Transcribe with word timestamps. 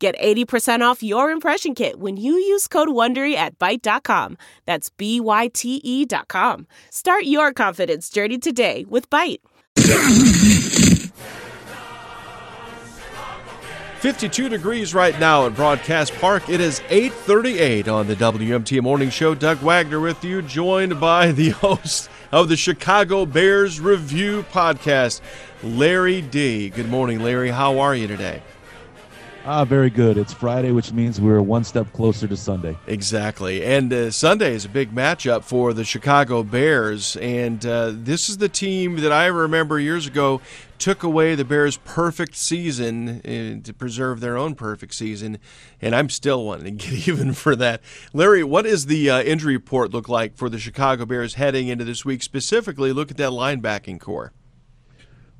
Get 0.00 0.18
80% 0.18 0.80
off 0.80 1.02
your 1.02 1.30
impression 1.30 1.74
kit 1.74 2.00
when 2.00 2.16
you 2.16 2.32
use 2.32 2.66
code 2.66 2.88
WONDERY 2.88 3.34
at 3.34 3.58
Byte.com. 3.58 4.38
That's 4.64 4.88
B-Y-T-E 4.88 6.06
dot 6.06 6.26
com. 6.26 6.66
Start 6.88 7.24
your 7.24 7.52
confidence 7.52 8.08
journey 8.08 8.38
today 8.38 8.86
with 8.88 9.10
Byte. 9.10 9.40
52 13.98 14.48
degrees 14.48 14.94
right 14.94 15.20
now 15.20 15.44
at 15.44 15.54
Broadcast 15.54 16.14
Park. 16.14 16.48
It 16.48 16.62
is 16.62 16.80
8:38 16.88 17.86
on 17.86 18.06
the 18.06 18.16
WMT 18.16 18.80
Morning 18.80 19.10
Show. 19.10 19.34
Doug 19.34 19.58
Wagner 19.58 20.00
with 20.00 20.24
you, 20.24 20.40
joined 20.40 20.98
by 20.98 21.30
the 21.32 21.50
host 21.60 22.08
of 22.32 22.48
the 22.48 22.56
Chicago 22.56 23.26
Bears 23.26 23.78
Review 23.80 24.46
podcast, 24.50 25.20
Larry 25.62 26.22
D. 26.22 26.70
Good 26.70 26.88
morning, 26.88 27.22
Larry. 27.22 27.50
How 27.50 27.78
are 27.78 27.94
you 27.94 28.06
today? 28.06 28.40
Ah, 29.46 29.64
very 29.64 29.88
good. 29.88 30.18
It's 30.18 30.34
Friday, 30.34 30.70
which 30.70 30.92
means 30.92 31.18
we're 31.18 31.40
one 31.40 31.64
step 31.64 31.90
closer 31.94 32.28
to 32.28 32.36
Sunday. 32.36 32.76
Exactly. 32.86 33.64
And 33.64 33.90
uh, 33.90 34.10
Sunday 34.10 34.54
is 34.54 34.66
a 34.66 34.68
big 34.68 34.94
matchup 34.94 35.44
for 35.44 35.72
the 35.72 35.82
Chicago 35.82 36.42
Bears. 36.42 37.16
And 37.16 37.64
uh, 37.64 37.92
this 37.94 38.28
is 38.28 38.36
the 38.36 38.50
team 38.50 38.96
that 38.96 39.12
I 39.12 39.26
remember 39.26 39.80
years 39.80 40.06
ago 40.06 40.42
took 40.78 41.02
away 41.02 41.34
the 41.34 41.44
Bears' 41.46 41.78
perfect 41.78 42.36
season 42.36 43.20
uh, 43.20 43.64
to 43.64 43.72
preserve 43.72 44.20
their 44.20 44.36
own 44.36 44.54
perfect 44.54 44.94
season. 44.94 45.38
And 45.80 45.94
I'm 45.94 46.10
still 46.10 46.44
wanting 46.44 46.76
to 46.76 46.86
get 46.90 47.08
even 47.08 47.32
for 47.32 47.56
that. 47.56 47.80
Larry, 48.12 48.44
what 48.44 48.66
does 48.66 48.86
the 48.86 49.08
uh, 49.08 49.22
injury 49.22 49.56
report 49.56 49.90
look 49.90 50.08
like 50.08 50.36
for 50.36 50.50
the 50.50 50.58
Chicago 50.58 51.06
Bears 51.06 51.34
heading 51.34 51.68
into 51.68 51.84
this 51.84 52.04
week? 52.04 52.22
Specifically, 52.22 52.92
look 52.92 53.10
at 53.10 53.16
that 53.16 53.30
linebacking 53.30 54.00
core. 54.00 54.32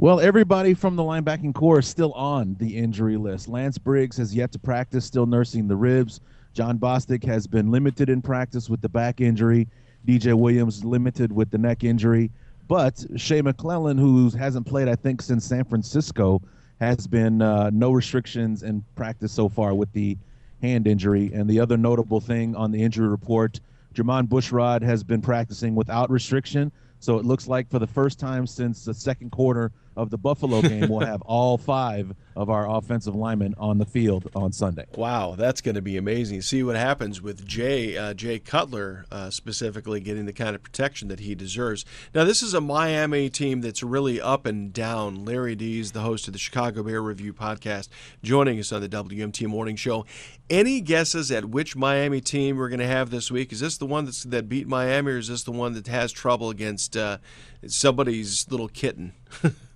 Well, 0.01 0.19
everybody 0.19 0.73
from 0.73 0.97
the 0.97 1.03
linebacking 1.03 1.53
core 1.53 1.81
is 1.81 1.87
still 1.87 2.15
on 2.15 2.57
the 2.59 2.75
injury 2.75 3.19
list. 3.19 3.49
Lance 3.49 3.77
Briggs 3.77 4.17
has 4.17 4.35
yet 4.35 4.51
to 4.53 4.59
practice, 4.59 5.05
still 5.05 5.27
nursing 5.27 5.69
the 5.69 5.77
ribs. 5.77 6.23
Jon 6.55 6.79
Bostic 6.79 7.23
has 7.25 7.47
been 7.47 7.71
limited 7.71 8.09
in 8.09 8.23
practice 8.23 8.71
with 8.71 8.81
the 8.81 8.89
back 8.89 9.21
injury. 9.21 9.69
DJ 10.09 10.33
Williams 10.33 10.87
limited 10.87 11.31
with 11.31 11.51
the 11.51 11.59
neck 11.59 11.85
injury. 11.85 12.31
But 12.67 13.05
Shea 13.17 13.43
McClellin, 13.43 13.99
who 13.99 14.31
hasn't 14.31 14.67
played, 14.67 14.89
I 14.89 14.97
think, 14.97 15.21
since 15.21 15.45
San 15.45 15.65
Francisco, 15.65 16.41
has 16.81 17.07
been 17.07 17.43
uh, 17.43 17.69
no 17.69 17.93
restrictions 17.93 18.63
in 18.63 18.83
practice 18.95 19.33
so 19.33 19.51
far 19.51 19.75
with 19.75 19.93
the 19.93 20.17
hand 20.63 20.87
injury. 20.87 21.31
And 21.35 21.47
the 21.47 21.61
other 21.61 21.77
notable 21.77 22.23
thing 22.23 22.57
on 22.57 22.71
the 22.71 22.83
injury 22.83 23.09
report, 23.09 23.61
Jermon 23.95 24.29
Bushrod 24.29 24.81
has 24.81 25.05
been 25.05 25.21
practicing 25.21 25.75
without 25.75 26.11
restriction. 26.11 26.73
So 27.01 27.19
it 27.19 27.27
looks 27.27 27.47
like 27.47 27.69
for 27.69 27.79
the 27.79 27.87
first 27.87 28.19
time 28.19 28.47
since 28.47 28.85
the 28.85 28.95
second 28.95 29.31
quarter 29.31 29.73
of 29.97 30.11
the 30.11 30.19
Buffalo 30.19 30.63
game, 30.63 30.89
we'll 30.89 31.01
have 31.01 31.23
all 31.27 31.59
five 31.59 32.15
of 32.37 32.49
our 32.49 32.69
offensive 32.69 33.15
linemen 33.15 33.55
on 33.59 33.79
the 33.79 33.85
field 33.85 34.31
on 34.35 34.53
Sunday. 34.53 34.87
Wow, 34.95 35.35
that's 35.37 35.61
going 35.61 35.75
to 35.75 35.83
be 35.83 35.97
amazing. 35.97 36.43
See 36.43 36.63
what 36.63 36.77
happens 36.77 37.21
with 37.21 37.47
Jay 37.47 37.97
uh, 37.97 38.15
Jay 38.15 38.39
Cutler 38.39 39.05
uh, 39.11 39.31
specifically 39.31 40.01
getting 40.01 40.27
the 40.27 40.33
kind 40.33 40.55
of 40.55 40.63
protection 40.63 41.09
that 41.09 41.21
he 41.21 41.35
deserves. 41.35 41.85
Now, 42.15 42.25
this 42.25 42.43
is 42.43 42.55
a 42.55 42.61
Miami 42.61 43.29
team 43.31 43.61
that's 43.61 43.83
really 43.83 44.21
up 44.21 44.47
and 44.47 44.73
down. 44.73 45.25
Larry 45.25 45.55
Dees, 45.55 45.93
the 45.93 46.01
host 46.01 46.27
of 46.29 46.33
the 46.33 46.39
Chicago 46.39 46.83
Bear 46.83 47.03
Review 47.03 47.33
podcast, 47.33 47.89
joining 48.23 48.59
us 48.59 48.73
on 48.73 48.81
the 48.81 48.89
WMT 48.89 49.47
Morning 49.47 49.77
Show. 49.77 50.07
Any 50.49 50.81
guesses 50.81 51.31
at 51.31 51.45
which 51.47 51.77
Miami 51.77 52.21
team 52.21 52.57
we're 52.57 52.69
going 52.69 52.81
to 52.81 52.87
have 52.87 53.11
this 53.11 53.31
week? 53.31 53.53
Is 53.53 53.61
this 53.61 53.77
the 53.77 53.87
one 53.87 54.05
that's, 54.05 54.25
that 54.25 54.49
beat 54.49 54.67
Miami, 54.67 55.13
or 55.13 55.19
is 55.19 55.29
this 55.29 55.45
the 55.45 55.53
one 55.53 55.75
that 55.75 55.87
has 55.87 56.13
trouble 56.13 56.51
against 56.51 56.97
uh, 56.97 57.19
somebody's 57.67 58.47
little 58.51 58.69
kitten? 58.69 59.13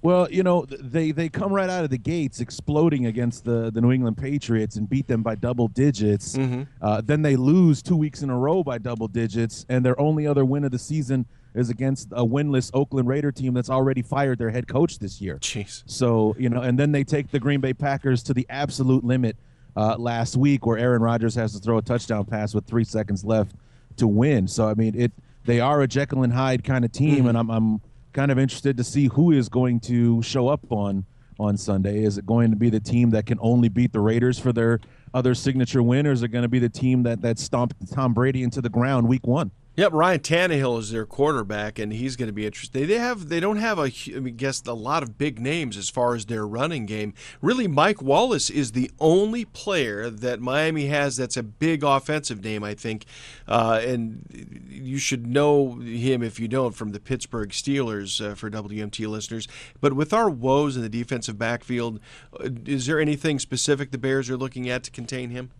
Well, 0.00 0.30
you 0.30 0.44
know, 0.44 0.64
they 0.68 1.10
they 1.10 1.28
come 1.28 1.52
right 1.52 1.68
out 1.68 1.82
of 1.82 1.90
the 1.90 1.98
gates 1.98 2.40
exploding 2.40 3.06
against 3.06 3.44
the 3.44 3.70
the 3.70 3.80
New 3.80 3.90
England 3.90 4.16
Patriots 4.16 4.76
and 4.76 4.88
beat 4.88 5.08
them 5.08 5.22
by 5.22 5.34
double 5.34 5.68
digits. 5.68 6.36
Mm-hmm. 6.36 6.62
Uh, 6.80 7.00
then 7.04 7.22
they 7.22 7.34
lose 7.34 7.82
two 7.82 7.96
weeks 7.96 8.22
in 8.22 8.30
a 8.30 8.38
row 8.38 8.62
by 8.62 8.78
double 8.78 9.08
digits, 9.08 9.66
and 9.68 9.84
their 9.84 10.00
only 10.00 10.26
other 10.26 10.44
win 10.44 10.64
of 10.64 10.70
the 10.70 10.78
season 10.78 11.26
is 11.54 11.70
against 11.70 12.08
a 12.12 12.24
winless 12.24 12.70
Oakland 12.74 13.08
Raider 13.08 13.32
team 13.32 13.54
that's 13.54 13.70
already 13.70 14.02
fired 14.02 14.38
their 14.38 14.50
head 14.50 14.68
coach 14.68 15.00
this 15.00 15.20
year. 15.20 15.38
Jeez. 15.38 15.82
So 15.86 16.36
you 16.38 16.48
know, 16.48 16.62
and 16.62 16.78
then 16.78 16.92
they 16.92 17.02
take 17.02 17.30
the 17.30 17.40
Green 17.40 17.60
Bay 17.60 17.74
Packers 17.74 18.22
to 18.24 18.34
the 18.34 18.46
absolute 18.50 19.02
limit 19.02 19.36
uh, 19.76 19.96
last 19.98 20.36
week, 20.36 20.64
where 20.64 20.78
Aaron 20.78 21.02
Rodgers 21.02 21.34
has 21.34 21.52
to 21.54 21.58
throw 21.58 21.78
a 21.78 21.82
touchdown 21.82 22.24
pass 22.24 22.54
with 22.54 22.66
three 22.66 22.84
seconds 22.84 23.24
left 23.24 23.56
to 23.96 24.06
win. 24.06 24.46
So 24.46 24.68
I 24.68 24.74
mean, 24.74 24.94
it 24.94 25.12
they 25.44 25.58
are 25.58 25.80
a 25.82 25.88
Jekyll 25.88 26.22
and 26.22 26.32
Hyde 26.32 26.62
kind 26.62 26.84
of 26.84 26.92
team, 26.92 27.18
mm-hmm. 27.18 27.28
and 27.28 27.38
I'm 27.38 27.50
I'm 27.50 27.80
kind 28.12 28.30
of 28.30 28.38
interested 28.38 28.76
to 28.76 28.84
see 28.84 29.08
who 29.08 29.32
is 29.32 29.48
going 29.48 29.80
to 29.80 30.22
show 30.22 30.48
up 30.48 30.60
on 30.70 31.04
on 31.38 31.56
Sunday. 31.56 32.02
Is 32.02 32.18
it 32.18 32.26
going 32.26 32.50
to 32.50 32.56
be 32.56 32.68
the 32.68 32.80
team 32.80 33.10
that 33.10 33.26
can 33.26 33.38
only 33.40 33.68
beat 33.68 33.92
the 33.92 34.00
Raiders 34.00 34.38
for 34.38 34.52
their 34.52 34.80
other 35.14 35.34
signature 35.34 35.82
win, 35.82 36.06
or 36.06 36.12
is 36.12 36.22
it 36.22 36.28
going 36.28 36.42
to 36.42 36.48
be 36.48 36.58
the 36.58 36.68
team 36.68 37.04
that 37.04 37.22
that 37.22 37.38
stomped 37.38 37.74
Tom 37.92 38.12
Brady 38.12 38.42
into 38.42 38.60
the 38.60 38.68
ground 38.68 39.08
week 39.08 39.26
one? 39.26 39.50
Yep, 39.78 39.92
Ryan 39.92 40.18
Tannehill 40.18 40.80
is 40.80 40.90
their 40.90 41.06
quarterback, 41.06 41.78
and 41.78 41.92
he's 41.92 42.16
going 42.16 42.26
to 42.26 42.32
be 42.32 42.44
interesting. 42.44 42.88
They 42.88 42.98
have 42.98 43.28
they 43.28 43.38
don't 43.38 43.58
have 43.58 43.78
a 43.78 43.92
I 44.08 44.18
mean, 44.18 44.34
guess 44.34 44.60
a 44.66 44.72
lot 44.72 45.04
of 45.04 45.16
big 45.16 45.38
names 45.38 45.76
as 45.76 45.88
far 45.88 46.16
as 46.16 46.26
their 46.26 46.44
running 46.44 46.84
game. 46.84 47.14
Really, 47.40 47.68
Mike 47.68 48.02
Wallace 48.02 48.50
is 48.50 48.72
the 48.72 48.90
only 48.98 49.44
player 49.44 50.10
that 50.10 50.40
Miami 50.40 50.86
has 50.86 51.16
that's 51.16 51.36
a 51.36 51.44
big 51.44 51.84
offensive 51.84 52.42
name, 52.42 52.64
I 52.64 52.74
think, 52.74 53.04
uh, 53.46 53.80
and 53.86 54.66
you 54.68 54.98
should 54.98 55.28
know 55.28 55.76
him 55.76 56.24
if 56.24 56.40
you 56.40 56.48
don't 56.48 56.74
from 56.74 56.90
the 56.90 56.98
Pittsburgh 56.98 57.50
Steelers 57.50 58.20
uh, 58.20 58.34
for 58.34 58.50
WMT 58.50 59.06
listeners. 59.06 59.46
But 59.80 59.92
with 59.92 60.12
our 60.12 60.28
woes 60.28 60.74
in 60.74 60.82
the 60.82 60.88
defensive 60.88 61.38
backfield, 61.38 62.00
uh, 62.32 62.48
is 62.66 62.86
there 62.86 62.98
anything 62.98 63.38
specific 63.38 63.92
the 63.92 63.98
Bears 63.98 64.28
are 64.28 64.36
looking 64.36 64.68
at 64.68 64.82
to 64.82 64.90
contain 64.90 65.30
him? 65.30 65.52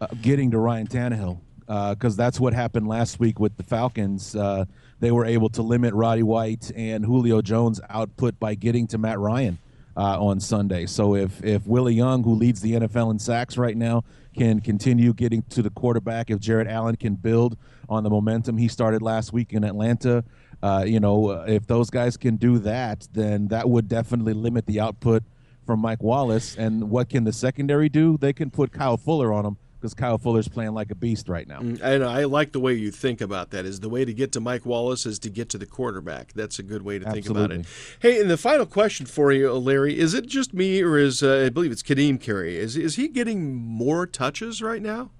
Uh, 0.00 0.06
getting 0.22 0.52
to 0.52 0.58
Ryan 0.58 0.86
Tannehill 0.86 1.40
because 1.66 2.18
uh, 2.18 2.22
that's 2.22 2.38
what 2.38 2.52
happened 2.52 2.88
last 2.88 3.18
week 3.18 3.40
with 3.40 3.56
the 3.56 3.62
Falcons. 3.62 4.36
Uh, 4.36 4.64
they 5.00 5.10
were 5.10 5.24
able 5.24 5.48
to 5.50 5.62
limit 5.62 5.94
Roddy 5.94 6.22
White 6.22 6.70
and 6.74 7.04
Julio 7.04 7.42
Jones' 7.42 7.80
output 7.88 8.38
by 8.38 8.54
getting 8.54 8.86
to 8.88 8.98
Matt 8.98 9.18
Ryan 9.18 9.58
uh, 9.96 10.22
on 10.22 10.40
Sunday. 10.40 10.86
So 10.86 11.14
if 11.14 11.42
if 11.42 11.66
Willie 11.66 11.94
Young, 11.94 12.22
who 12.22 12.34
leads 12.34 12.60
the 12.60 12.72
NFL 12.72 13.10
in 13.10 13.18
sacks 13.18 13.56
right 13.56 13.76
now, 13.76 14.04
can 14.36 14.60
continue 14.60 15.12
getting 15.12 15.42
to 15.50 15.62
the 15.62 15.70
quarterback, 15.70 16.30
if 16.30 16.40
Jared 16.40 16.68
Allen 16.68 16.96
can 16.96 17.14
build 17.14 17.56
on 17.88 18.02
the 18.02 18.10
momentum 18.10 18.56
he 18.56 18.68
started 18.68 19.02
last 19.02 19.32
week 19.32 19.52
in 19.52 19.64
Atlanta, 19.64 20.24
uh, 20.62 20.84
you 20.86 20.98
know, 21.00 21.30
if 21.46 21.66
those 21.66 21.90
guys 21.90 22.16
can 22.16 22.36
do 22.36 22.58
that, 22.58 23.06
then 23.12 23.48
that 23.48 23.68
would 23.68 23.88
definitely 23.88 24.32
limit 24.32 24.66
the 24.66 24.80
output 24.80 25.22
from 25.66 25.80
Mike 25.80 26.02
Wallace. 26.02 26.56
And 26.56 26.90
what 26.90 27.08
can 27.08 27.24
the 27.24 27.32
secondary 27.32 27.88
do? 27.88 28.16
They 28.18 28.32
can 28.32 28.50
put 28.50 28.72
Kyle 28.72 28.96
Fuller 28.96 29.32
on 29.32 29.44
him 29.44 29.56
because 29.84 29.92
Kyle 29.92 30.16
Fuller's 30.16 30.48
playing 30.48 30.72
like 30.72 30.90
a 30.90 30.94
beast 30.94 31.28
right 31.28 31.46
now. 31.46 31.60
Mm, 31.60 31.78
and 31.82 32.04
I 32.04 32.24
like 32.24 32.52
the 32.52 32.58
way 32.58 32.72
you 32.72 32.90
think 32.90 33.20
about 33.20 33.50
that. 33.50 33.66
Is 33.66 33.80
the 33.80 33.90
way 33.90 34.06
to 34.06 34.14
get 34.14 34.32
to 34.32 34.40
Mike 34.40 34.64
Wallace 34.64 35.04
is 35.04 35.18
to 35.18 35.28
get 35.28 35.50
to 35.50 35.58
the 35.58 35.66
quarterback. 35.66 36.32
That's 36.32 36.58
a 36.58 36.62
good 36.62 36.80
way 36.80 36.98
to 36.98 37.06
Absolutely. 37.06 37.34
think 37.34 37.36
about 37.36 37.52
it. 37.52 37.66
Hey, 38.00 38.18
and 38.18 38.30
the 38.30 38.38
final 38.38 38.64
question 38.64 39.04
for 39.04 39.30
you, 39.30 39.52
Larry, 39.52 39.98
is 39.98 40.14
it 40.14 40.24
just 40.24 40.54
me 40.54 40.80
or 40.80 40.96
is 40.96 41.22
uh, 41.22 41.44
I 41.44 41.50
believe 41.50 41.70
it's 41.70 41.82
Ka'Deem 41.82 42.18
Carey? 42.18 42.56
Is 42.56 42.78
is 42.78 42.96
he 42.96 43.08
getting 43.08 43.54
more 43.54 44.06
touches 44.06 44.62
right 44.62 44.80
now? 44.80 45.10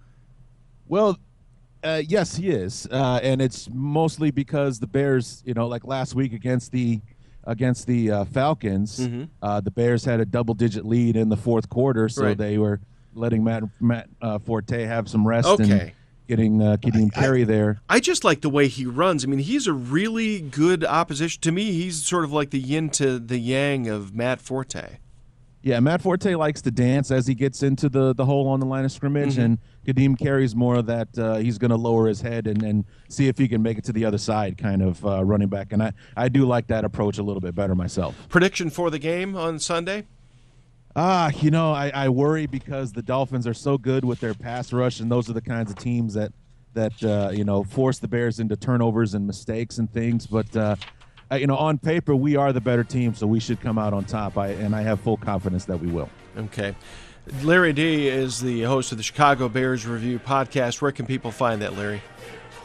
Well, 0.88 1.18
uh, 1.82 2.00
yes, 2.08 2.36
he 2.36 2.48
is, 2.48 2.88
uh, 2.90 3.20
and 3.22 3.42
it's 3.42 3.68
mostly 3.70 4.30
because 4.30 4.80
the 4.80 4.86
Bears, 4.86 5.42
you 5.44 5.52
know, 5.52 5.68
like 5.68 5.84
last 5.84 6.14
week 6.14 6.32
against 6.32 6.72
the 6.72 7.02
against 7.46 7.86
the 7.86 8.10
uh, 8.10 8.24
Falcons, 8.24 9.00
mm-hmm. 9.00 9.24
Uh, 9.42 9.60
the 9.60 9.70
Bears 9.70 10.06
had 10.06 10.20
a 10.20 10.24
double-digit 10.24 10.86
lead 10.86 11.16
in 11.16 11.28
the 11.28 11.36
fourth 11.36 11.68
quarter, 11.68 12.08
so 12.08 12.24
right. 12.24 12.38
they 12.38 12.56
were 12.56 12.80
letting 13.14 13.44
Matt 13.44 13.64
Matt 13.80 14.08
uh, 14.20 14.38
Forte 14.38 14.84
have 14.84 15.08
some 15.08 15.26
rest 15.26 15.48
okay. 15.48 15.62
and 15.62 15.92
getting 16.28 16.62
uh, 16.62 16.76
getting 16.76 17.10
Carey 17.10 17.44
there. 17.44 17.80
I 17.88 18.00
just 18.00 18.24
like 18.24 18.40
the 18.40 18.50
way 18.50 18.68
he 18.68 18.86
runs. 18.86 19.24
I 19.24 19.28
mean, 19.28 19.40
he's 19.40 19.66
a 19.66 19.72
really 19.72 20.40
good 20.40 20.84
opposition 20.84 21.40
to 21.42 21.52
me. 21.52 21.72
He's 21.72 22.04
sort 22.04 22.24
of 22.24 22.32
like 22.32 22.50
the 22.50 22.60
yin 22.60 22.90
to 22.90 23.18
the 23.18 23.38
yang 23.38 23.88
of 23.88 24.14
Matt 24.14 24.40
Forte. 24.40 24.98
Yeah, 25.64 25.80
Matt 25.80 26.02
Forte 26.02 26.34
likes 26.34 26.60
to 26.62 26.70
dance 26.70 27.10
as 27.10 27.26
he 27.26 27.34
gets 27.34 27.62
into 27.62 27.88
the, 27.88 28.14
the 28.14 28.26
hole 28.26 28.48
on 28.48 28.60
the 28.60 28.66
line 28.66 28.84
of 28.84 28.92
scrimmage, 28.92 29.36
mm-hmm. 29.36 29.40
and 29.40 29.58
Ka'Deem 29.86 30.18
Carey's 30.18 30.54
more 30.54 30.74
of 30.74 30.84
that 30.86 31.18
uh, 31.18 31.36
he's 31.36 31.56
going 31.56 31.70
to 31.70 31.78
lower 31.78 32.06
his 32.06 32.20
head 32.20 32.46
and, 32.46 32.62
and 32.62 32.84
see 33.08 33.28
if 33.28 33.38
he 33.38 33.48
can 33.48 33.62
make 33.62 33.78
it 33.78 33.84
to 33.84 33.92
the 33.94 34.04
other 34.04 34.18
side 34.18 34.58
kind 34.58 34.82
of 34.82 35.04
uh, 35.06 35.24
running 35.24 35.48
back. 35.48 35.72
And 35.72 35.82
I, 35.82 35.92
I 36.18 36.28
do 36.28 36.44
like 36.44 36.66
that 36.66 36.84
approach 36.84 37.16
a 37.16 37.22
little 37.22 37.40
bit 37.40 37.54
better 37.54 37.74
myself. 37.74 38.14
Prediction 38.28 38.68
for 38.68 38.90
the 38.90 38.98
game 38.98 39.36
on 39.36 39.58
Sunday? 39.58 40.04
Ah, 40.96 41.30
you 41.40 41.50
know, 41.50 41.72
I, 41.72 41.90
I 41.92 42.08
worry 42.08 42.46
because 42.46 42.92
the 42.92 43.02
Dolphins 43.02 43.46
are 43.46 43.54
so 43.54 43.76
good 43.76 44.04
with 44.04 44.20
their 44.20 44.34
pass 44.34 44.72
rush, 44.72 45.00
and 45.00 45.10
those 45.10 45.28
are 45.28 45.32
the 45.32 45.40
kinds 45.40 45.70
of 45.70 45.78
teams 45.78 46.14
that 46.14 46.32
that 46.74 47.02
uh, 47.02 47.30
you 47.32 47.44
know 47.44 47.64
force 47.64 47.98
the 47.98 48.08
Bears 48.08 48.38
into 48.38 48.56
turnovers 48.56 49.14
and 49.14 49.26
mistakes 49.26 49.78
and 49.78 49.92
things. 49.92 50.26
But 50.26 50.54
uh, 50.56 50.76
you 51.32 51.48
know, 51.48 51.56
on 51.56 51.78
paper, 51.78 52.14
we 52.14 52.36
are 52.36 52.52
the 52.52 52.60
better 52.60 52.84
team, 52.84 53.14
so 53.14 53.26
we 53.26 53.40
should 53.40 53.60
come 53.60 53.78
out 53.78 53.92
on 53.92 54.04
top. 54.04 54.38
I, 54.38 54.48
and 54.48 54.76
I 54.76 54.82
have 54.82 55.00
full 55.00 55.16
confidence 55.16 55.64
that 55.64 55.80
we 55.80 55.88
will. 55.88 56.08
Okay. 56.36 56.76
Larry 57.42 57.72
D 57.72 58.08
is 58.08 58.40
the 58.40 58.62
host 58.62 58.92
of 58.92 58.98
the 58.98 59.04
Chicago 59.04 59.48
Bears 59.48 59.86
Review 59.86 60.18
podcast. 60.18 60.82
Where 60.82 60.92
can 60.92 61.06
people 61.06 61.30
find 61.30 61.62
that, 61.62 61.74
Larry? 61.74 62.02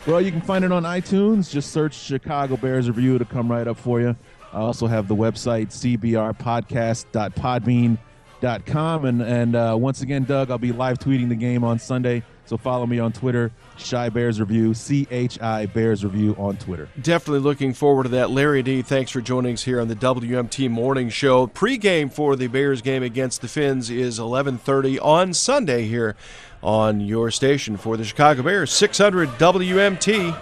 Well, 0.06 0.22
you 0.22 0.32
can 0.32 0.42
find 0.42 0.66
it 0.66 0.72
on 0.72 0.84
iTunes. 0.84 1.50
Just 1.50 1.72
search 1.72 1.96
Chicago 1.96 2.58
Bears 2.58 2.90
Review 2.90 3.18
to 3.18 3.26
come 3.26 3.50
right 3.50 3.68
up 3.68 3.78
for 3.78 4.02
you. 4.02 4.16
I 4.52 4.58
also 4.58 4.88
have 4.88 5.08
the 5.08 5.16
website 5.16 5.70
cbrpodcast.podbean.com. 5.70 8.00
And, 8.42 9.22
and 9.22 9.56
uh, 9.56 9.76
once 9.80 10.02
again, 10.02 10.24
Doug, 10.24 10.52
I'll 10.52 10.58
be 10.58 10.72
live 10.72 11.00
tweeting 11.00 11.30
the 11.30 11.36
game 11.36 11.64
on 11.64 11.80
Sunday. 11.80 12.24
So 12.46 12.58
follow 12.58 12.88
me 12.88 12.98
on 12.98 13.12
Twitter, 13.12 13.52
Chi 13.78 14.10
Bears 14.10 14.40
Review, 14.40 14.74
C 14.74 15.06
H 15.12 15.40
I 15.40 15.68
Bears 15.68 16.04
Review 16.04 16.36
on 16.40 16.58
Twitter. 16.58 16.90
Definitely 17.00 17.42
looking 17.42 17.74
forward 17.74 18.04
to 18.04 18.10
that. 18.10 18.32
Larry 18.32 18.64
D, 18.64 18.82
thanks 18.82 19.12
for 19.12 19.22
joining 19.22 19.54
us 19.54 19.64
here 19.66 19.80
on 19.80 19.88
the 19.88 19.96
WMT 19.96 20.68
Morning 20.68 21.10
Show. 21.10 21.46
Pre-game 21.46 22.10
for 22.10 22.36
the 22.36 22.48
Bears 22.48 22.82
game 22.82 23.04
against 23.04 23.42
the 23.42 23.48
Finns 23.48 23.92
is 23.92 24.18
11:30 24.18 24.98
on 25.00 25.36
Sunday 25.36 25.86
here 25.86 26.16
on 26.64 27.02
your 27.02 27.30
station 27.30 27.78
for 27.78 27.98
the 27.98 28.04
Chicago 28.04 28.42
Bears 28.42 28.72
600 28.72 29.30
WMT. 29.38 30.36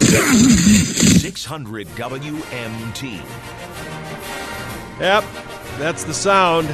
600 0.00 1.86
WMT. 1.86 3.20
Yep, 4.98 5.24
that's 5.78 6.04
the 6.04 6.14
sound 6.14 6.68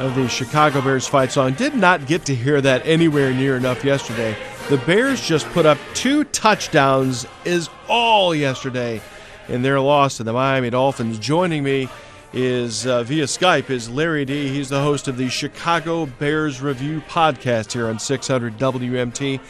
of 0.00 0.14
the 0.14 0.28
Chicago 0.28 0.80
Bears 0.80 1.06
fight 1.06 1.32
song. 1.32 1.54
Did 1.54 1.74
not 1.74 2.06
get 2.06 2.24
to 2.26 2.34
hear 2.34 2.60
that 2.60 2.86
anywhere 2.86 3.32
near 3.32 3.56
enough 3.56 3.84
yesterday. 3.84 4.36
The 4.68 4.76
Bears 4.78 5.20
just 5.20 5.46
put 5.50 5.66
up 5.66 5.78
two 5.94 6.24
touchdowns, 6.24 7.26
is 7.44 7.68
all 7.88 8.34
yesterday 8.34 9.00
in 9.48 9.62
their 9.62 9.80
loss 9.80 10.18
to 10.18 10.24
the 10.24 10.32
Miami 10.32 10.70
Dolphins. 10.70 11.18
Joining 11.18 11.64
me 11.64 11.88
is 12.32 12.86
uh, 12.86 13.02
via 13.04 13.24
Skype 13.24 13.70
is 13.70 13.88
Larry 13.88 14.24
D. 14.24 14.48
He's 14.48 14.68
the 14.68 14.82
host 14.82 15.08
of 15.08 15.16
the 15.16 15.28
Chicago 15.28 16.06
Bears 16.06 16.60
Review 16.60 17.00
podcast 17.08 17.72
here 17.72 17.88
on 17.88 17.98
600 17.98 18.58
WMT. 18.58 19.40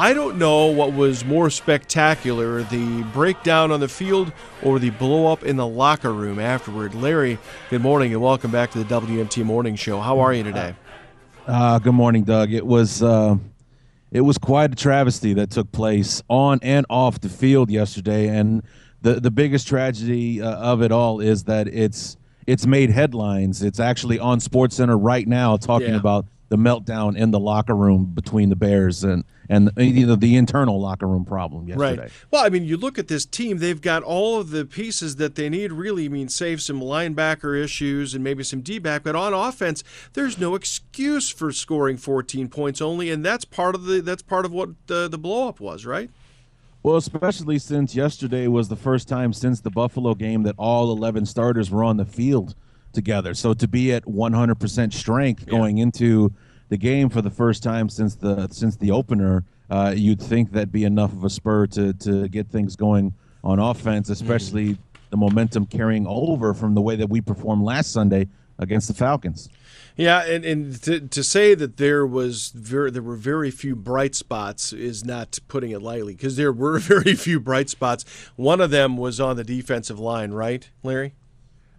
I 0.00 0.14
don't 0.14 0.38
know 0.38 0.66
what 0.66 0.92
was 0.92 1.24
more 1.24 1.50
spectacular 1.50 2.62
the 2.62 3.02
breakdown 3.12 3.72
on 3.72 3.80
the 3.80 3.88
field 3.88 4.32
or 4.62 4.78
the 4.78 4.90
blow 4.90 5.32
up 5.32 5.42
in 5.42 5.56
the 5.56 5.66
locker 5.66 6.12
room 6.12 6.38
afterward. 6.38 6.94
Larry, 6.94 7.36
good 7.68 7.82
morning 7.82 8.12
and 8.12 8.22
welcome 8.22 8.52
back 8.52 8.70
to 8.70 8.78
the 8.78 8.84
WMT 8.84 9.44
Morning 9.44 9.74
Show. 9.74 9.98
How 10.00 10.20
are 10.20 10.32
you 10.32 10.44
today? 10.44 10.76
Uh, 11.48 11.80
good 11.80 11.94
morning, 11.94 12.22
Doug. 12.22 12.52
It 12.52 12.64
was. 12.64 13.02
Uh, 13.02 13.38
it 14.12 14.20
was 14.20 14.38
quite 14.38 14.72
a 14.72 14.76
travesty 14.76 15.34
that 15.34 15.50
took 15.50 15.70
place 15.72 16.22
on 16.28 16.60
and 16.62 16.86
off 16.88 17.20
the 17.20 17.28
field 17.28 17.68
yesterday, 17.68 18.28
and 18.28 18.62
the 19.02 19.14
the 19.14 19.32
biggest 19.32 19.66
tragedy 19.66 20.40
uh, 20.40 20.54
of 20.58 20.80
it 20.80 20.92
all 20.92 21.18
is 21.18 21.42
that 21.44 21.66
it's 21.66 22.16
it's 22.46 22.66
made 22.66 22.90
headlines. 22.90 23.64
It's 23.64 23.80
actually 23.80 24.20
on 24.20 24.38
Sports 24.38 24.76
Center 24.76 24.96
right 24.96 25.26
now 25.26 25.56
talking 25.56 25.88
Yeah. 25.90 25.96
about 25.96 26.24
the 26.48 26.56
meltdown 26.56 27.16
in 27.16 27.30
the 27.30 27.38
locker 27.38 27.74
room 27.74 28.06
between 28.06 28.48
the 28.48 28.56
Bears 28.56 29.04
and 29.04 29.24
and 29.50 29.70
you 29.78 30.06
know, 30.06 30.14
the 30.14 30.36
internal 30.36 30.78
locker 30.78 31.06
room 31.06 31.24
problem 31.24 31.68
yesterday. 31.68 32.02
Right. 32.02 32.12
Well, 32.30 32.44
I 32.44 32.50
mean, 32.50 32.64
you 32.64 32.76
look 32.76 32.98
at 32.98 33.08
this 33.08 33.24
team, 33.24 33.58
they've 33.58 33.80
got 33.80 34.02
all 34.02 34.38
of 34.38 34.50
the 34.50 34.66
pieces 34.66 35.16
that 35.16 35.36
they 35.36 35.48
need, 35.48 35.72
really. 35.72 36.04
I 36.04 36.08
mean, 36.08 36.28
save 36.28 36.60
some 36.60 36.80
linebacker 36.80 37.58
issues 37.58 38.14
and 38.14 38.22
maybe 38.22 38.42
some 38.42 38.60
D 38.60 38.78
back, 38.78 39.04
but 39.04 39.16
on 39.16 39.32
offense, 39.32 39.82
there's 40.12 40.38
no 40.38 40.54
excuse 40.54 41.30
for 41.30 41.50
scoring 41.50 41.96
14 41.96 42.48
points 42.48 42.82
only, 42.82 43.10
and 43.10 43.24
that's 43.24 43.46
part 43.46 43.74
of 43.74 43.84
the 43.84 44.02
that's 44.02 44.22
part 44.22 44.44
of 44.44 44.52
what 44.52 44.70
the, 44.86 45.08
the 45.08 45.18
blow 45.18 45.48
up 45.48 45.60
was, 45.60 45.86
right? 45.86 46.10
Well, 46.82 46.96
especially 46.96 47.58
since 47.58 47.94
yesterday 47.94 48.46
was 48.46 48.68
the 48.68 48.76
first 48.76 49.08
time 49.08 49.32
since 49.32 49.60
the 49.60 49.70
Buffalo 49.70 50.14
game 50.14 50.42
that 50.44 50.54
all 50.58 50.92
11 50.92 51.26
starters 51.26 51.70
were 51.70 51.82
on 51.82 51.96
the 51.96 52.04
field 52.04 52.54
together. 52.92 53.34
So 53.34 53.54
to 53.54 53.68
be 53.68 53.92
at 53.92 54.04
100% 54.04 54.92
strength 54.92 55.46
going 55.46 55.78
into 55.78 56.32
the 56.68 56.76
game 56.76 57.08
for 57.08 57.22
the 57.22 57.30
first 57.30 57.62
time 57.62 57.88
since 57.88 58.14
the 58.14 58.48
since 58.48 58.76
the 58.76 58.90
opener, 58.90 59.44
uh, 59.70 59.94
you'd 59.96 60.20
think 60.20 60.52
that'd 60.52 60.72
be 60.72 60.84
enough 60.84 61.12
of 61.12 61.24
a 61.24 61.30
spur 61.30 61.66
to 61.68 61.92
to 61.94 62.28
get 62.28 62.48
things 62.48 62.76
going 62.76 63.14
on 63.42 63.58
offense, 63.58 64.10
especially 64.10 64.76
the 65.10 65.16
momentum 65.16 65.66
carrying 65.66 66.06
over 66.06 66.52
from 66.54 66.74
the 66.74 66.80
way 66.80 66.96
that 66.96 67.08
we 67.08 67.20
performed 67.20 67.64
last 67.64 67.92
Sunday 67.92 68.28
against 68.58 68.88
the 68.88 68.94
Falcons. 68.94 69.48
Yeah, 69.96 70.24
and, 70.24 70.44
and 70.44 70.82
to, 70.82 71.00
to 71.00 71.24
say 71.24 71.54
that 71.54 71.76
there 71.76 72.06
was 72.06 72.50
very, 72.50 72.90
there 72.90 73.02
were 73.02 73.16
very 73.16 73.50
few 73.50 73.74
bright 73.74 74.14
spots 74.14 74.72
is 74.72 75.04
not 75.04 75.38
putting 75.48 75.70
it 75.70 75.82
lightly 75.82 76.14
because 76.14 76.36
there 76.36 76.52
were 76.52 76.78
very 76.78 77.14
few 77.14 77.40
bright 77.40 77.70
spots. 77.70 78.04
One 78.36 78.60
of 78.60 78.70
them 78.70 78.96
was 78.96 79.20
on 79.20 79.36
the 79.36 79.44
defensive 79.44 79.98
line, 79.98 80.32
right, 80.32 80.68
Larry? 80.82 81.14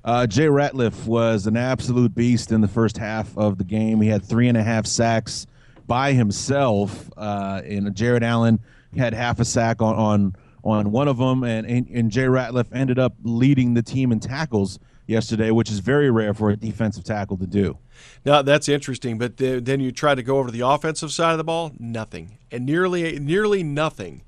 Uh, 0.03 0.25
Jay 0.25 0.45
Ratliff 0.45 1.05
was 1.05 1.45
an 1.45 1.57
absolute 1.57 2.15
beast 2.15 2.51
in 2.51 2.61
the 2.61 2.67
first 2.67 2.97
half 2.97 3.37
of 3.37 3.57
the 3.57 3.63
game. 3.63 3.99
He 4.01 4.07
had 4.07 4.23
three 4.23 4.47
and 4.47 4.57
a 4.57 4.63
half 4.63 4.85
sacks 4.85 5.45
by 5.87 6.13
himself. 6.13 7.09
Uh, 7.17 7.61
and 7.65 7.93
Jared 7.95 8.23
Allen 8.23 8.59
had 8.95 9.13
half 9.13 9.39
a 9.39 9.45
sack 9.45 9.81
on 9.81 9.95
on, 9.95 10.35
on 10.63 10.91
one 10.91 11.07
of 11.07 11.17
them, 11.17 11.43
and, 11.43 11.67
and 11.67 11.87
and 11.89 12.11
Jay 12.11 12.25
Ratliff 12.25 12.67
ended 12.71 12.97
up 12.97 13.13
leading 13.23 13.73
the 13.73 13.81
team 13.81 14.11
in 14.11 14.19
tackles 14.19 14.79
yesterday, 15.05 15.51
which 15.51 15.69
is 15.69 15.79
very 15.79 16.09
rare 16.09 16.33
for 16.33 16.49
a 16.51 16.55
defensive 16.55 17.03
tackle 17.03 17.37
to 17.37 17.47
do. 17.47 17.77
Now 18.23 18.41
that's 18.41 18.69
interesting, 18.69 19.17
but 19.17 19.37
the, 19.37 19.59
then 19.59 19.79
you 19.79 19.91
try 19.91 20.15
to 20.15 20.23
go 20.23 20.37
over 20.37 20.47
to 20.47 20.53
the 20.53 20.65
offensive 20.65 21.11
side 21.11 21.33
of 21.33 21.37
the 21.37 21.43
ball, 21.43 21.73
nothing, 21.77 22.37
and 22.51 22.65
nearly 22.65 23.19
nearly 23.19 23.63
nothing. 23.63 24.23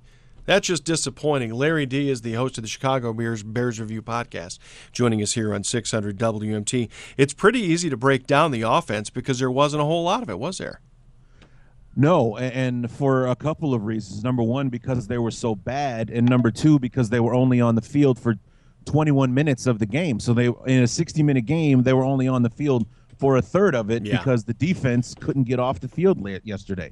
That's 0.46 0.68
just 0.68 0.84
disappointing. 0.84 1.54
Larry 1.54 1.86
D 1.86 2.10
is 2.10 2.22
the 2.22 2.34
host 2.34 2.58
of 2.58 2.64
the 2.64 2.68
Chicago 2.68 3.14
Bears 3.14 3.44
Bears 3.44 3.80
Review 3.80 4.02
podcast, 4.02 4.58
joining 4.92 5.22
us 5.22 5.34
here 5.34 5.54
on 5.54 5.64
600 5.64 6.18
WMT. 6.18 6.90
It's 7.18 7.34
pretty 7.34 7.60
easy 7.62 7.90
to 7.90 7.98
break 7.98 8.26
down 8.28 8.52
the 8.52 8.64
offense 8.64 9.10
because 9.10 9.40
there 9.40 9.52
wasn't 9.52 9.82
a 9.82 9.86
whole 9.86 10.04
lot 10.04 10.24
of 10.24 10.30
it, 10.30 10.40
was 10.40 10.58
there? 10.58 10.82
No, 11.96 12.38
and 12.38 12.90
for 12.90 13.28
a 13.28 13.36
couple 13.36 13.74
of 13.74 13.84
reasons. 13.86 14.24
Number 14.24 14.44
one, 14.44 14.70
because 14.70 15.08
they 15.08 15.18
were 15.18 15.32
so 15.32 15.56
bad, 15.56 16.10
and 16.10 16.28
number 16.28 16.50
two, 16.50 16.80
because 16.80 17.10
they 17.10 17.20
were 17.20 17.34
only 17.34 17.60
on 17.60 17.76
the 17.76 17.82
field 17.82 18.18
for 18.18 18.36
21 18.86 19.34
minutes 19.34 19.68
of 19.68 19.80
the 19.80 19.86
game. 19.86 20.20
So 20.20 20.34
they 20.34 20.48
in 20.66 20.84
a 20.84 20.88
60 20.88 21.22
minute 21.22 21.46
game, 21.46 21.84
they 21.84 21.94
were 21.94 22.06
only 22.06 22.28
on 22.28 22.44
the 22.44 22.50
field 22.50 22.88
for 23.20 23.36
a 23.38 23.42
third 23.42 23.76
of 23.76 23.92
it 23.92 24.06
Yeah. 24.06 24.18
because 24.18 24.46
the 24.46 24.54
defense 24.54 25.14
couldn't 25.20 25.44
get 25.44 25.60
off 25.60 25.80
the 25.82 25.88
field 25.88 26.26
yesterday. 26.44 26.92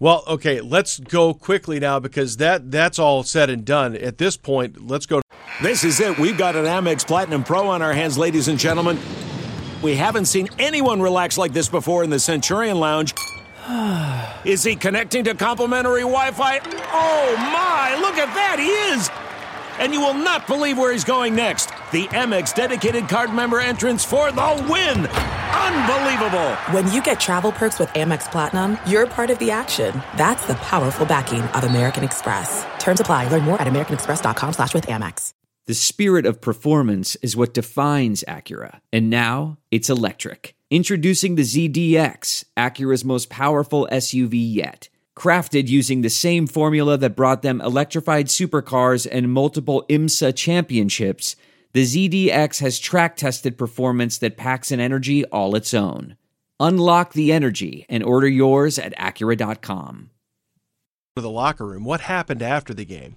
Well, 0.00 0.24
okay, 0.26 0.62
let's 0.62 0.98
go 0.98 1.34
quickly 1.34 1.78
now 1.78 2.00
because 2.00 2.38
that 2.38 2.70
that's 2.70 2.98
all 2.98 3.22
said 3.22 3.50
and 3.50 3.66
done. 3.66 3.94
At 3.94 4.16
this 4.16 4.34
point, 4.34 4.88
let's 4.88 5.04
go. 5.04 5.20
This 5.62 5.84
is 5.84 6.00
it. 6.00 6.18
We've 6.18 6.38
got 6.38 6.56
an 6.56 6.64
Amex 6.64 7.06
Platinum 7.06 7.44
Pro 7.44 7.68
on 7.68 7.82
our 7.82 7.92
hands, 7.92 8.16
ladies 8.16 8.48
and 8.48 8.58
gentlemen. 8.58 8.98
We 9.82 9.96
haven't 9.96 10.24
seen 10.24 10.48
anyone 10.58 11.02
relax 11.02 11.36
like 11.36 11.52
this 11.52 11.68
before 11.68 12.02
in 12.02 12.08
the 12.08 12.18
Centurion 12.18 12.80
Lounge. 12.80 13.12
Is 14.46 14.62
he 14.62 14.74
connecting 14.74 15.24
to 15.24 15.34
complimentary 15.34 16.00
Wi 16.00 16.30
Fi? 16.30 16.60
Oh 16.92 17.36
my, 17.36 17.94
look 18.00 18.16
at 18.16 18.34
that! 18.34 18.56
He 18.58 18.68
is! 18.94 19.10
And 19.78 19.92
you 19.92 20.00
will 20.00 20.14
not 20.14 20.46
believe 20.46 20.78
where 20.78 20.92
he's 20.92 21.04
going 21.04 21.34
next. 21.34 21.68
The 21.92 22.06
Amex 22.08 22.54
dedicated 22.54 23.06
card 23.06 23.34
member 23.34 23.60
entrance 23.60 24.02
for 24.02 24.32
the 24.32 24.66
win! 24.66 25.39
Unbelievable! 25.70 26.50
When 26.72 26.90
you 26.92 27.00
get 27.00 27.20
travel 27.20 27.52
perks 27.52 27.78
with 27.78 27.88
Amex 27.90 28.30
Platinum, 28.30 28.76
you're 28.86 29.06
part 29.06 29.30
of 29.30 29.38
the 29.38 29.50
action. 29.52 30.02
That's 30.16 30.44
the 30.46 30.56
powerful 30.56 31.06
backing 31.06 31.42
of 31.42 31.62
American 31.62 32.02
Express. 32.02 32.66
Terms 32.80 33.00
apply. 33.00 33.28
Learn 33.28 33.44
more 33.44 33.60
at 33.60 33.68
americanexpress.com 33.68 34.54
slash 34.54 34.74
with 34.74 34.86
Amex. 34.86 35.32
The 35.66 35.74
spirit 35.74 36.26
of 36.26 36.40
performance 36.40 37.14
is 37.16 37.36
what 37.36 37.54
defines 37.54 38.24
Acura. 38.26 38.80
And 38.92 39.08
now 39.10 39.58
it's 39.70 39.88
electric. 39.88 40.56
Introducing 40.70 41.36
the 41.36 41.42
ZDX, 41.42 42.46
Acura's 42.56 43.04
most 43.04 43.30
powerful 43.30 43.86
SUV 43.92 44.32
yet. 44.32 44.88
Crafted 45.16 45.68
using 45.68 46.00
the 46.00 46.10
same 46.10 46.48
formula 46.48 46.96
that 46.98 47.14
brought 47.14 47.42
them 47.42 47.60
electrified 47.60 48.26
supercars 48.26 49.06
and 49.08 49.32
multiple 49.32 49.84
IMSA 49.88 50.34
championships, 50.34 51.36
the 51.72 51.84
ZDX 51.84 52.60
has 52.60 52.78
track 52.78 53.16
tested 53.16 53.56
performance 53.56 54.18
that 54.18 54.36
packs 54.36 54.70
an 54.72 54.80
energy 54.80 55.24
all 55.26 55.54
its 55.54 55.72
own. 55.72 56.16
Unlock 56.58 57.12
the 57.12 57.32
energy 57.32 57.86
and 57.88 58.02
order 58.02 58.28
yours 58.28 58.78
at 58.78 58.96
Acura.com. 58.98 60.10
to 61.16 61.22
the 61.22 61.30
locker 61.30 61.66
room. 61.66 61.84
What 61.84 62.02
happened 62.02 62.42
after 62.42 62.74
the 62.74 62.84
game? 62.84 63.16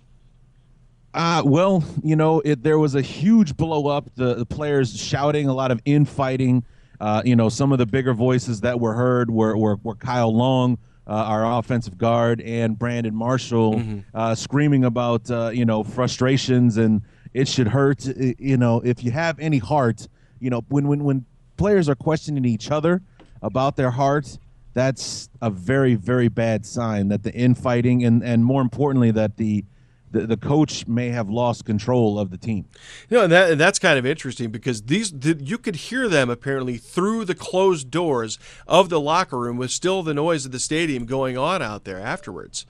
Uh, 1.14 1.44
well, 1.46 1.84
you 2.04 2.16
know, 2.16 2.40
it, 2.42 2.64
there 2.64 2.80
was 2.80 2.96
a 2.96 3.02
huge 3.02 3.56
blow 3.56 3.88
up. 3.88 4.10
The, 4.16 4.34
the 4.36 4.46
players 4.46 4.98
shouting, 5.00 5.48
a 5.48 5.54
lot 5.54 5.72
of 5.72 5.80
infighting. 5.86 6.64
Uh, 7.00 7.22
you 7.26 7.36
know, 7.36 7.50
some 7.50 7.72
of 7.72 7.78
the 7.80 7.86
bigger 7.86 8.14
voices 8.14 8.62
that 8.62 8.80
were 8.80 8.94
heard 8.94 9.30
were, 9.30 9.58
were, 9.58 9.78
were 9.84 9.96
Kyle 9.96 10.34
Long, 10.34 10.78
uh, 11.06 11.12
our 11.12 11.60
offensive 11.60 11.98
guard, 11.98 12.40
and 12.42 12.80
Brandon 12.80 13.14
Marshall 13.14 13.84
uh, 14.14 14.34
screaming 14.36 14.86
about, 14.86 15.30
uh, 15.30 15.50
you 15.54 15.66
know, 15.66 15.84
frustrations 15.84 16.78
and 16.78 17.02
it 17.34 17.48
should 17.48 17.70
hurt. 17.70 18.08
Uh, 18.08 18.34
you 18.38 18.58
know, 18.58 18.82
if 18.84 19.04
you 19.04 19.12
have 19.12 19.40
any 19.40 19.58
heart, 19.58 20.08
you 20.40 20.50
know, 20.50 20.64
when 20.70 20.88
when 20.88 21.04
when 21.04 21.26
players 21.58 21.90
are 21.90 21.96
questioning 21.96 22.46
each 22.46 22.72
other 22.72 23.02
about 23.42 23.76
their 23.76 23.92
hearts, 23.92 24.40
that's 24.74 25.30
a 25.42 25.50
very 25.50 25.96
very 25.96 26.28
bad 26.28 26.66
sign 26.66 27.10
that 27.10 27.24
the 27.24 27.34
infighting 27.34 28.04
and 28.04 28.24
and 28.24 28.46
more 28.46 28.62
importantly 28.62 29.12
that 29.12 29.38
the 29.38 29.66
the, 30.14 30.28
the 30.28 30.38
coach 30.38 30.88
may 30.88 31.10
have 31.10 31.28
lost 31.28 31.66
control 31.66 32.18
of 32.18 32.30
the 32.30 32.38
team. 32.38 32.66
You 33.10 33.18
know, 33.18 33.24
and, 33.24 33.32
that, 33.34 33.58
that's 33.58 33.80
kind 33.80 34.00
of 34.00 34.06
interesting 34.06 34.52
because 34.52 34.84
these 34.84 35.12
the, 35.12 35.36
you 35.42 35.58
could 35.58 35.76
hear 35.76 36.08
them 36.08 36.30
apparently 36.30 36.78
through 36.78 37.26
the 37.26 37.36
closed 37.36 37.92
doors 37.92 38.40
of 38.68 38.90
the 38.90 39.00
locker 39.00 39.38
room 39.38 39.58
with 39.58 39.72
still 39.72 40.04
the 40.04 40.14
noise 40.14 40.46
of 40.46 40.52
the 40.52 40.60
stadium 40.60 41.06
going 41.06 41.38
on 41.38 41.62
out 41.62 41.84
there 41.84 42.00
afterwards. 42.00 42.66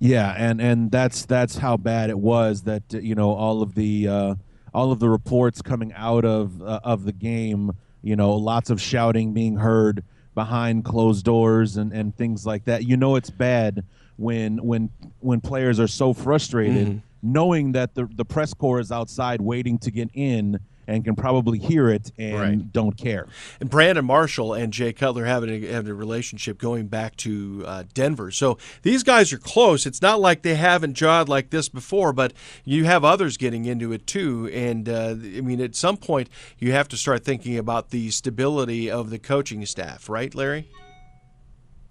Yeah, 0.00 0.32
and 0.36 0.60
and 0.60 0.90
that's 0.90 1.26
that's 1.26 1.58
how 1.58 1.76
bad 1.76 2.10
it 2.10 2.18
was 2.18 2.62
that 2.62 2.82
you 2.92 3.14
know 3.14 3.32
all 3.32 3.62
of 3.62 3.74
the 3.74 4.08
uh, 4.08 4.34
all 4.72 4.92
of 4.92 5.00
the 5.00 5.08
reports 5.08 5.60
coming 5.60 5.92
out 5.94 6.24
of 6.24 6.62
uh, 6.62 6.80
of 6.84 7.04
the 7.04 7.12
game, 7.12 7.72
you 8.02 8.14
know, 8.14 8.32
lots 8.32 8.70
of 8.70 8.80
shouting 8.80 9.32
being 9.32 9.56
heard 9.56 10.04
behind 10.34 10.84
closed 10.84 11.24
doors 11.24 11.76
and 11.76 11.92
and 11.92 12.16
things 12.16 12.46
like 12.46 12.64
that. 12.66 12.84
You 12.84 12.96
know 12.96 13.16
it's 13.16 13.30
bad 13.30 13.84
when 14.16 14.58
when 14.58 14.90
when 15.18 15.40
players 15.40 15.80
are 15.80 15.88
so 15.88 16.12
frustrated 16.14 16.86
mm-hmm. 16.86 16.98
knowing 17.22 17.72
that 17.72 17.94
the 17.94 18.08
the 18.14 18.24
press 18.24 18.54
corps 18.54 18.78
is 18.78 18.92
outside 18.92 19.40
waiting 19.40 19.78
to 19.78 19.90
get 19.90 20.10
in 20.14 20.60
and 20.88 21.04
can 21.04 21.14
probably 21.14 21.58
hear 21.58 21.90
it 21.90 22.10
and 22.18 22.34
right. 22.40 22.72
don't 22.72 22.96
care. 22.96 23.28
And 23.60 23.68
Brandon 23.68 24.04
Marshall 24.04 24.54
and 24.54 24.72
Jay 24.72 24.92
Cutler 24.92 25.26
have 25.26 25.44
a, 25.44 25.66
having 25.66 25.92
a 25.92 25.94
relationship 25.94 26.58
going 26.58 26.86
back 26.86 27.14
to 27.16 27.62
uh, 27.66 27.84
Denver. 27.92 28.30
So 28.30 28.58
these 28.82 29.02
guys 29.04 29.32
are 29.32 29.38
close. 29.38 29.86
It's 29.86 30.02
not 30.02 30.18
like 30.18 30.42
they 30.42 30.54
haven't 30.54 30.94
jawed 30.94 31.28
like 31.28 31.50
this 31.50 31.68
before, 31.68 32.12
but 32.12 32.32
you 32.64 32.84
have 32.86 33.04
others 33.04 33.36
getting 33.36 33.66
into 33.66 33.92
it 33.92 34.06
too. 34.06 34.48
And 34.52 34.88
uh, 34.88 35.10
I 35.10 35.42
mean, 35.42 35.60
at 35.60 35.76
some 35.76 35.98
point, 35.98 36.30
you 36.58 36.72
have 36.72 36.88
to 36.88 36.96
start 36.96 37.22
thinking 37.22 37.58
about 37.58 37.90
the 37.90 38.10
stability 38.10 38.90
of 38.90 39.10
the 39.10 39.18
coaching 39.18 39.64
staff, 39.66 40.08
right, 40.08 40.34
Larry? 40.34 40.68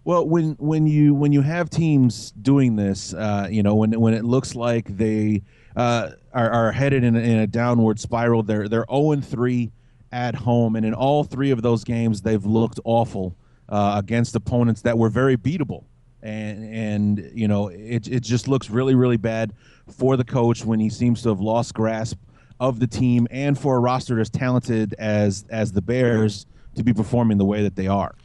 Well, 0.08 0.26
when 0.26 0.52
when 0.52 0.88
you 0.88 1.14
when 1.14 1.34
you 1.34 1.42
have 1.42 1.70
teams 1.70 2.32
doing 2.32 2.78
this, 2.78 3.14
uh, 3.14 3.50
you 3.52 3.62
know, 3.62 3.76
when 3.76 4.00
when 4.00 4.14
it 4.14 4.24
looks 4.24 4.56
like 4.56 4.86
they 4.96 5.44
uh, 5.76 6.12
are, 6.34 6.50
are, 6.50 6.72
headed 6.72 7.04
in 7.04 7.18
a, 7.18 7.20
in 7.20 7.40
a, 7.40 7.46
downward 7.46 8.00
spiral, 8.00 8.42
they're 8.42 8.70
they're 8.70 8.86
zero 8.88 8.88
oh 8.88 9.12
and 9.12 9.28
three 9.28 9.70
at 10.14 10.34
home, 10.34 10.78
and 10.78 10.86
in 10.86 10.94
all 10.94 11.26
three 11.26 11.52
of 11.52 11.62
those 11.62 11.84
games, 11.84 12.22
they've 12.22 12.46
looked 12.46 12.80
awful 12.86 13.36
uh, 13.68 13.96
against 14.02 14.34
opponents 14.34 14.82
that 14.84 14.98
were 14.98 15.10
very 15.10 15.36
beatable, 15.36 15.84
and 16.24 16.74
and 16.74 17.30
you 17.34 17.50
know, 17.50 17.68
it 17.68 18.08
it 18.08 18.24
just 18.24 18.48
looks 18.48 18.70
really 18.70 18.96
really 18.96 19.18
bad 19.18 19.52
for 19.90 20.16
the 20.16 20.24
coach 20.24 20.64
when 20.64 20.80
he 20.80 20.90
seems 20.90 21.22
to 21.24 21.28
have 21.28 21.42
lost 21.42 21.74
grasp 21.74 22.18
of 22.62 22.80
the 22.80 22.88
team, 22.88 23.28
and 23.30 23.60
for 23.60 23.76
a 23.76 23.80
roster 23.80 24.22
as 24.22 24.30
talented 24.30 24.96
as 25.00 25.44
as 25.50 25.74
the 25.74 25.82
Bears 25.82 26.46
to 26.76 26.84
be 26.84 26.94
performing 26.94 27.38
the 27.38 27.44
way 27.44 27.62
that 27.62 27.76
they 27.76 27.88
are. 27.88 28.16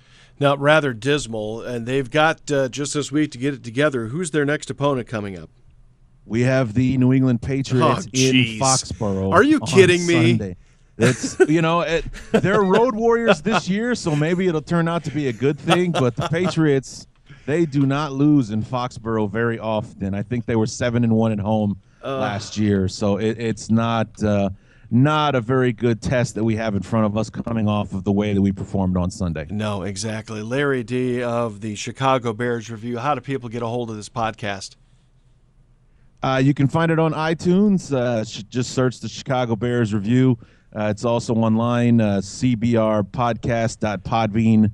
Now, 0.41 0.57
rather 0.57 0.93
dismal, 0.93 1.63
and 1.63 1.87
they've 1.87 2.11
got 2.11 2.51
uh, 2.51 2.69
just 2.69 2.95
this 2.95 3.13
week 3.13 3.31
to 3.33 3.39
get 3.39 3.55
it 3.55 3.63
together. 3.63 4.07
Who's 4.07 4.33
their 4.33 4.45
next 4.45 4.71
opponent 4.71 5.07
coming 5.07 5.39
up? 5.39 5.51
We 6.25 6.43
have 6.43 6.75
the 6.75 6.97
New 6.99 7.13
England 7.13 7.43
Patriots 7.43 8.07
oh, 8.07 8.11
in 8.13 8.59
Foxborough. 8.59 9.33
Are 9.33 9.43
you 9.43 9.61
kidding 9.61 10.07
me? 10.07 10.31
Sunday. 10.31 10.57
It's 10.99 11.39
you 11.49 11.63
know 11.63 11.81
it, 11.81 12.05
they're 12.33 12.63
road 12.63 12.95
warriors 12.95 13.43
this 13.43 13.69
year, 13.69 13.95
so 13.95 14.15
maybe 14.15 14.47
it'll 14.47 14.63
turn 14.63 14.89
out 14.89 15.05
to 15.05 15.11
be 15.11 15.29
a 15.29 15.33
good 15.33 15.59
thing. 15.59 15.93
But 15.93 16.17
the 16.17 16.29
Patriots, 16.29 17.07
they 17.47 17.65
do 17.65 17.87
not 17.87 18.13
lose 18.13 18.51
in 18.51 18.63
Foxborough 18.63 19.31
very 19.31 19.59
often. 19.59 20.15
I 20.15 20.23
think 20.23 20.47
they 20.47 20.57
were 20.57 20.67
seven 20.67 21.03
and 21.03 21.15
one 21.15 21.33
at 21.33 21.39
home 21.39 21.81
uh, 22.05 22.19
last 22.19 22.57
year, 22.57 22.89
so 22.89 23.17
it, 23.17 23.39
it's 23.39 23.71
not. 23.71 24.23
Uh, 24.23 24.51
not 24.93 25.35
a 25.35 25.41
very 25.41 25.73
good 25.73 26.01
test 26.03 26.35
that 26.35 26.45
we 26.45 26.57
have 26.57 26.75
in 26.75 26.83
front 26.83 27.07
of 27.07 27.17
us 27.17 27.31
coming 27.31 27.67
off 27.67 27.95
of 27.95 28.05
the 28.05 28.13
way 28.13 28.35
that 28.35 28.43
we 28.43 28.53
performed 28.53 28.95
on 28.97 29.11
Sunday. 29.11 29.47
No, 29.51 29.83
exactly. 29.83 30.43
Larry 30.43 30.85
D 30.85 31.23
of 31.23 31.63
the 31.63 31.75
Chicago 31.75 32.35
Bears 32.35 32.71
Review. 32.71 32.99
How 32.99 33.15
do 33.15 33.23
people 33.23 33.49
get 33.49 33.63
a 33.63 33.67
hold 33.67 33.89
of 33.91 33.97
this 33.97 34.11
podcast? 34.11 34.77
Uh, 36.23 36.41
you 36.45 36.53
can 36.55 36.69
find 36.69 36.93
it 36.93 36.99
on 36.99 37.15
iTunes. 37.15 37.91
Uh, 37.93 38.23
just 38.49 38.73
search 38.73 39.01
the 39.01 39.09
Chicago 39.09 39.57
Bears 39.57 39.95
Review. 39.95 40.39
Uh, 40.77 40.89
it's 40.91 41.05
also 41.05 41.35
online, 41.35 42.01
uh, 42.01 42.19
cbrpodcast.podbean.com 42.19 44.73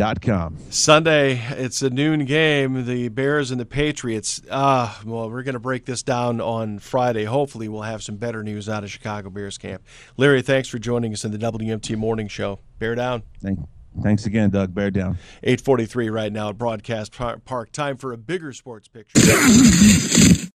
Com. 0.00 0.56
Sunday, 0.70 1.42
it's 1.50 1.82
a 1.82 1.90
noon 1.90 2.24
game. 2.24 2.86
The 2.86 3.10
Bears 3.10 3.50
and 3.50 3.60
the 3.60 3.66
Patriots. 3.66 4.40
Ah, 4.50 4.98
uh, 4.98 5.02
well, 5.04 5.30
we're 5.30 5.42
going 5.42 5.52
to 5.52 5.60
break 5.60 5.84
this 5.84 6.02
down 6.02 6.40
on 6.40 6.78
Friday. 6.78 7.24
Hopefully, 7.24 7.68
we'll 7.68 7.82
have 7.82 8.02
some 8.02 8.16
better 8.16 8.42
news 8.42 8.66
out 8.66 8.82
of 8.82 8.90
Chicago 8.90 9.28
Bears 9.28 9.58
camp. 9.58 9.82
Larry, 10.16 10.40
thanks 10.40 10.70
for 10.70 10.78
joining 10.78 11.12
us 11.12 11.26
in 11.26 11.32
the 11.32 11.38
WMT 11.38 11.98
Morning 11.98 12.28
Show. 12.28 12.60
Bear 12.78 12.94
down. 12.94 13.24
Thank, 13.42 13.58
thanks 14.02 14.24
again, 14.24 14.48
Doug. 14.48 14.72
Bear 14.72 14.90
down. 14.90 15.18
8:43 15.42 16.10
right 16.10 16.32
now 16.32 16.48
at 16.48 16.56
Broadcast 16.56 17.12
Park. 17.44 17.70
Time 17.70 17.98
for 17.98 18.14
a 18.14 18.16
bigger 18.16 18.54
sports 18.54 18.88
picture. 18.88 19.20